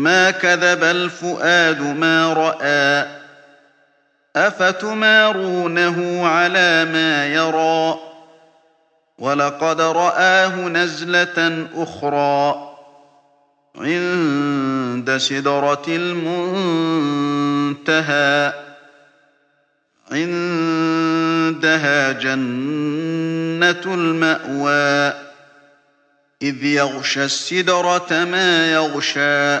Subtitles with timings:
[0.00, 3.06] ما كذب الفؤاد ما رأى
[4.36, 7.98] أفتمارونه على ما يرى
[9.18, 12.70] ولقد رآه نزلة أخرى
[13.76, 15.84] عند سدرة
[17.88, 18.52] المنتهى
[20.12, 25.14] عندها جنة المأوى
[26.42, 29.60] إذ يغشى السدرة ما يغشى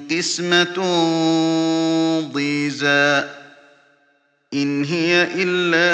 [0.00, 0.78] قسمة
[2.32, 3.24] ضيزى.
[4.54, 5.92] إن هي إلا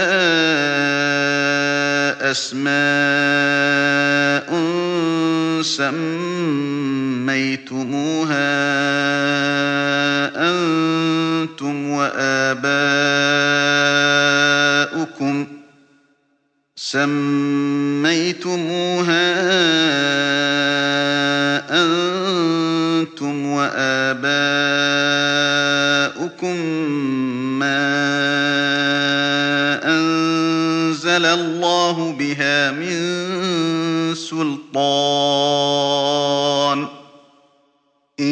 [2.31, 2.79] أسماء
[5.63, 5.99] سميتموها
[10.51, 12.27] أنتم وآباؤكم.
[16.77, 18.88] سميتموها
[23.19, 24.27] أنتم وآباؤكم
[27.59, 27.79] ما
[29.84, 34.78] أنزل الله بها من سلطان.
[38.21, 38.27] إن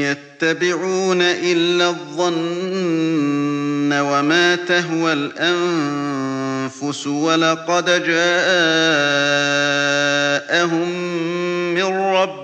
[0.00, 2.72] يتبعون إلا الظن
[3.92, 8.34] وما تهوى الأنفس ولقد جاءهم
[11.74, 12.43] من ربهم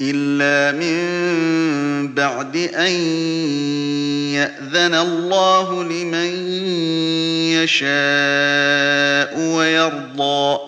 [0.00, 2.92] إلا من بعد أن
[4.38, 6.30] يأذن الله لمن
[7.58, 10.58] يشاء ويرضى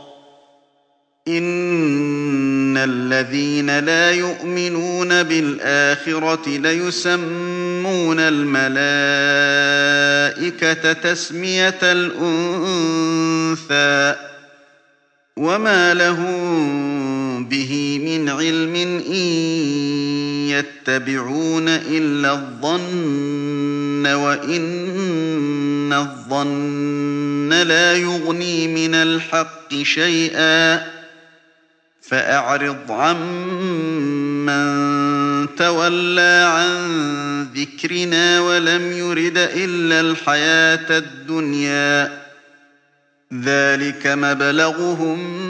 [1.29, 8.83] إن الذين لا يؤمنون بالآخرة ليسمون الملائكة
[10.93, 12.71] تسمية الأنثى
[15.37, 17.00] وما لهم
[17.50, 18.75] به من علم
[19.06, 19.27] إن
[20.55, 30.87] يتبعون إلا الظن وإن الظن لا يغني من الحق شيئا
[32.03, 34.61] فأعرض عمن
[35.56, 36.91] تولى عن
[37.55, 42.20] ذكرنا ولم يرد إلا الحياة الدنيا
[43.35, 45.50] ذلك مبلغهم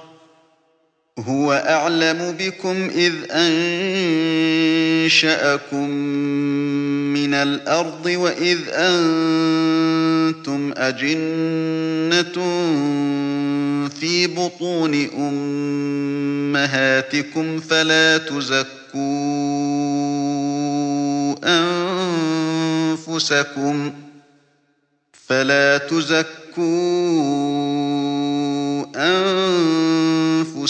[1.27, 3.13] هو أعلم بكم إذ
[5.01, 5.89] أنشأكم
[7.13, 9.13] من الأرض وإذ أنتم
[10.77, 12.33] أجنة
[13.89, 15.07] في بطون
[16.55, 18.71] أمهاتكم فلا تزكوا
[22.93, 23.93] أنفسكم
[25.27, 26.41] فلا تزكوا
[28.95, 29.40] أنفسكم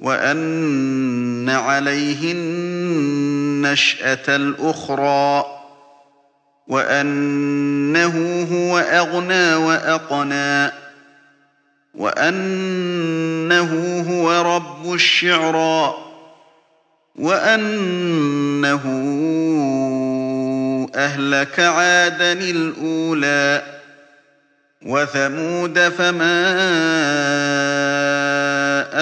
[0.00, 5.44] وأن عليه النشأة الأخرى
[6.68, 10.72] وأنه هو أغنى وأقنى
[11.94, 13.72] وأنه
[14.10, 15.94] هو رب الشعرى
[17.16, 18.82] وأنه
[20.94, 23.79] أهلك عادا الأولى
[24.86, 26.40] وثمود فما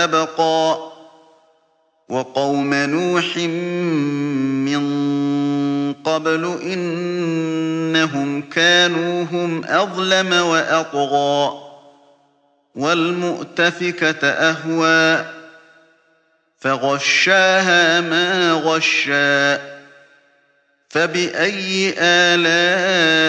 [0.05, 0.89] أبقى
[2.09, 3.37] وقوم نوح
[4.67, 4.99] من
[6.05, 11.69] قبل إنهم كانوا هم أظلم وأطغى
[12.75, 15.27] والمؤتفكة أهوى
[16.59, 19.61] فغشاها ما غشا
[20.89, 23.29] فبأي آلاء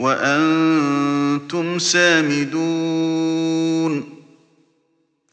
[0.00, 3.24] وأنتم سامدون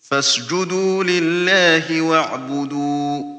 [0.02, 3.37] فاسجدوا لله واعبدوا